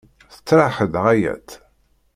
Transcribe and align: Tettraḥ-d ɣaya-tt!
Tettraḥ-d 0.33 0.93
ɣaya-tt! 1.03 1.49